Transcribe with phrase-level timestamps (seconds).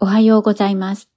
[0.00, 1.08] おはようございます。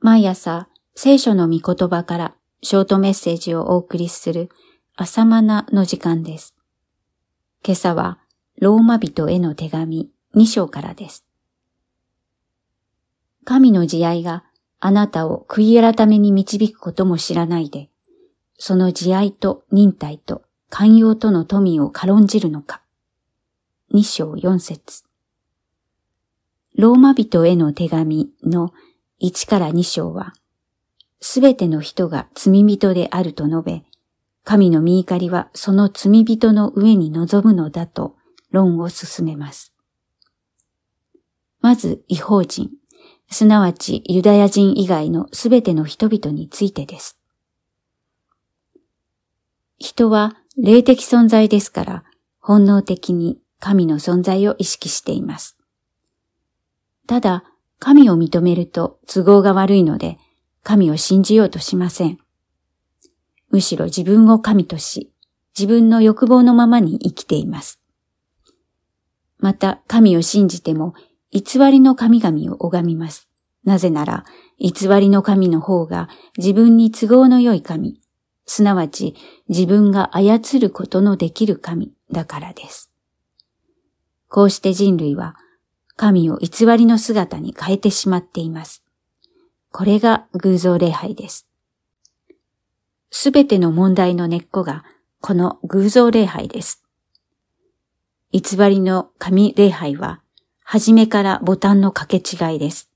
[0.00, 4.48] 毎朝、聖書の御言葉からショートメッセージをお送りする
[4.96, 6.54] 朝マナの時間です。
[7.62, 8.18] 今朝は、
[8.58, 11.26] ローマ人への手紙2章からです。
[13.44, 14.42] 神の慈愛が
[14.80, 17.90] あなたを悔い改めに導くことも知らないで、
[18.56, 20.40] その慈愛と忍耐と
[20.70, 22.80] 寛容との富を軽んじるのか。
[23.92, 25.04] 2章4節
[26.82, 28.72] ローマ人への手紙の
[29.22, 30.34] 1から2章は、
[31.20, 33.82] すべての人が罪人であると述べ、
[34.42, 38.16] 神の見怒りはその罪人の上に臨むのだと
[38.50, 39.72] 論を進めます。
[41.60, 42.70] まず、違法人、
[43.30, 47.16] すなわちユダヤ人以外のすべての人々についてです。
[49.78, 52.04] 人は霊的存在ですから、
[52.40, 55.61] 本能的に神の存在を意識しています。
[57.12, 57.44] ただ、
[57.78, 60.16] 神を認めると都合が悪いので、
[60.62, 62.16] 神を信じようとしません。
[63.50, 65.12] むしろ自分を神とし、
[65.54, 67.82] 自分の欲望のままに生きています。
[69.36, 70.94] また、神を信じても、
[71.32, 73.28] 偽りの神々を拝みます。
[73.62, 74.24] なぜなら、
[74.58, 76.08] 偽りの神の方が
[76.38, 78.00] 自分に都合の良い神、
[78.46, 79.16] すなわち
[79.50, 82.90] 自分が操ることのできる神だからです。
[84.28, 85.36] こうして人類は
[86.02, 88.82] 神を偽りの姿に変えてしまっています。
[89.70, 91.46] これが偶像礼拝です。
[93.12, 94.84] すべての問題の根っこが
[95.20, 96.82] この偶像礼拝です。
[98.32, 100.20] 偽りの神礼拝は、
[100.64, 102.90] 初めからボタンの掛け違いです。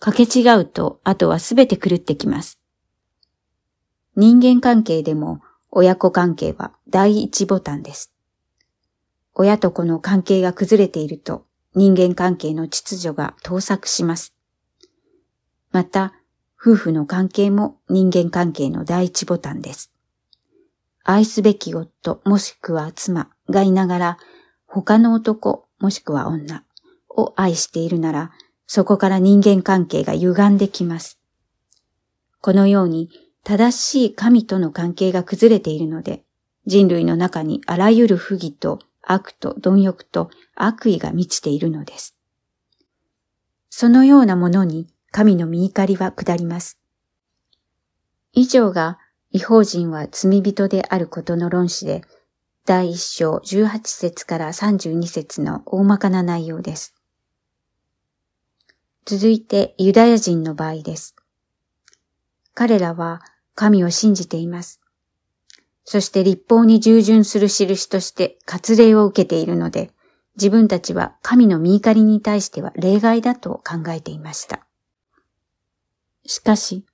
[0.00, 2.58] 掛け違うと、あとはすべて狂ってきます。
[4.16, 8.12] 人間関係でも、親子関係は第一ボタンです。
[9.34, 14.34] 親と子の関係が崩れていると、人間関係の秩序が盗作します。
[15.70, 16.12] また、
[16.60, 19.92] 夫婦の関係も人間関係の第一ボタンです。
[21.04, 24.18] 愛すべき夫もしくは妻がいながら、
[24.66, 26.64] 他の男もしくは女
[27.08, 28.30] を愛しているなら、
[28.66, 31.18] そこから人間関係が歪んできます。
[32.40, 33.10] このように
[33.42, 36.24] 正しい神との関係が崩れているので、
[36.66, 42.16] 人類の中にあらゆる不義と悪と貪欲と悪意が満ちているのです。
[43.70, 46.78] そのようなものに神の見怒りは下ります。
[48.32, 48.98] 以上が
[49.32, 52.02] 違法人は罪人であることの論旨で、
[52.66, 56.94] 第一章18節から32節の大まかな内容です。
[59.04, 61.16] 続いてユダヤ人の場合です。
[62.54, 63.22] 彼らは
[63.54, 64.79] 神を信じています。
[65.90, 69.90] そして立法に従順する印として割礼を受けているので、
[70.36, 74.64] 自分たちは神の見怒りに対しては例外だと考えていました。
[76.24, 76.86] しかし、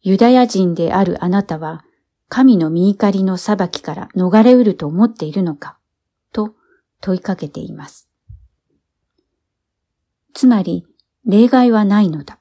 [0.00, 1.84] ユダヤ人であるあなたは、
[2.30, 5.76] 神の見怒りの裁きから逃れうると思っているのか
[6.32, 6.54] と
[7.02, 8.08] 問いかけています。
[10.32, 10.86] つまり、
[11.26, 12.38] 例外はないのだ。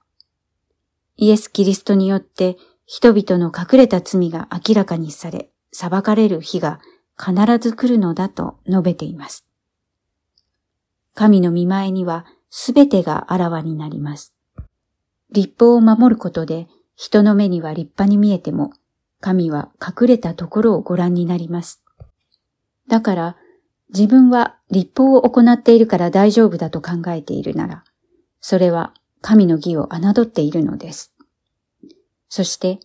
[1.18, 6.80] イエス・キリストによって人々の隠れた罪が明らかにされ、裁かれる日が
[7.18, 9.46] 必ず来るのだと述べています。
[11.14, 14.34] 神の見前にはすべてがあらわになります。
[15.32, 16.68] 立法を守ることで
[16.98, 18.74] 人の目には立派に見えても、
[19.22, 21.82] 神は隠れたところをご覧になります。
[22.88, 23.38] だから、
[23.90, 27.84] 自分は立法を行っているから大丈夫だと考えているなら、
[28.42, 31.14] それは神の義を侮っているのです。
[32.30, 32.80] そして、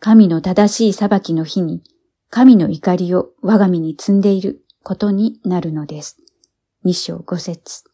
[0.00, 1.82] 神の正しい裁きの日に、
[2.30, 6.18] 神の怒りを我が身に積んでいることになるのです。
[6.82, 7.84] 二章五節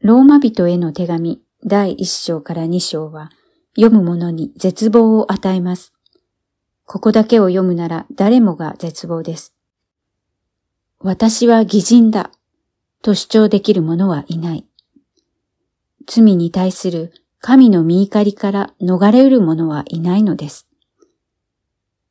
[0.00, 3.30] ローマ人への手紙第一章から二章は、
[3.76, 5.92] 読む者に絶望を与えます。
[6.84, 9.54] ここだけを読むなら誰もが絶望です。
[11.00, 12.30] 私は偽人だ
[13.02, 14.66] と主張できる者はいない。
[16.06, 20.66] 罪に対する神の見怒りから逃れうる者はいないのです。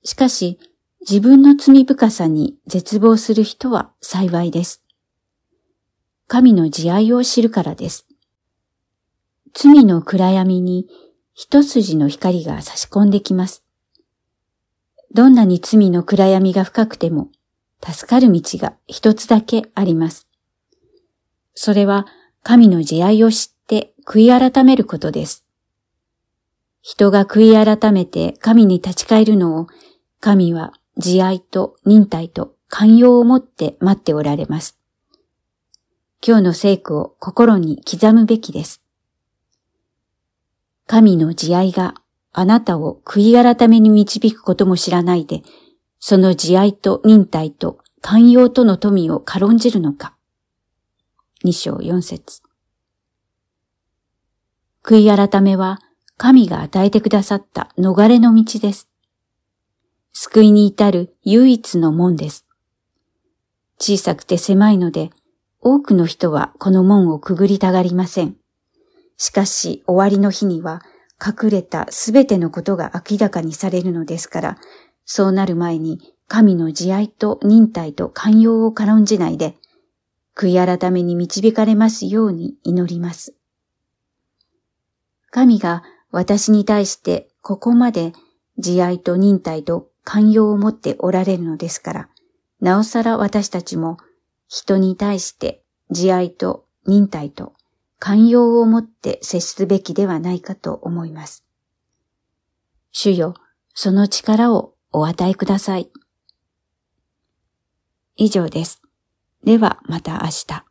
[0.03, 0.59] しかし、
[1.01, 4.83] 自分の罪深さに絶望する人は幸いです。
[6.27, 8.05] 神の慈愛を知るからです。
[9.53, 10.87] 罪の暗闇に
[11.33, 13.63] 一筋の光が差し込んできます。
[15.13, 17.29] どんなに罪の暗闇が深くても、
[17.81, 20.27] 助かる道が一つだけあります。
[21.53, 22.05] それは
[22.43, 25.43] 神の慈愛を知ってって悔い改めることです。
[26.81, 29.67] 人が悔い改めて神に立ち返るのを、
[30.21, 34.79] 神は慈愛と忍耐と寛容をもって待っておられます。
[36.25, 38.81] 今日の聖句を心に刻むべきです。
[40.85, 41.95] 神の慈愛が
[42.31, 45.43] あなたを悔い改めに導くことも知らないで、
[45.99, 50.15] その慈愛と忍耐と寛容との富を軽んじるのか。
[51.43, 52.46] 二章四節
[54.87, 55.81] 悔い改めは
[56.15, 58.87] 神が与えてくださった逃れの道です。
[60.13, 62.45] 救いに至る唯一の門です。
[63.79, 65.09] 小さくて狭いので、
[65.59, 68.37] 多くの人はこの門をくぐりたがりません。
[69.17, 70.81] しかし終わりの日には
[71.21, 74.57] 隠れたすべてのことが明らかにされるのですから、
[75.03, 75.99] そうなる前に
[76.29, 79.57] 神の慈愛と忍耐と寛容を軽んじないで、
[80.33, 83.36] 悔い改めに導かれますように祈ります。
[85.29, 88.13] 神が私に対してここまで
[88.57, 92.09] 慈愛と忍耐と寛容を持っておられるのですから、
[92.61, 93.97] なおさら私たちも
[94.47, 97.53] 人に対して慈愛と忍耐と
[97.99, 101.43] 寛容を持って接すべきではないかと思います。
[102.91, 103.33] 主よ、
[103.73, 105.91] その力をお与えください。
[108.15, 108.81] 以上です。
[109.43, 110.67] ではまた明日。